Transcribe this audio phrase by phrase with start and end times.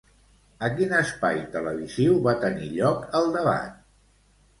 [0.67, 3.77] A quin espai televisiu va tenir lloc el debat?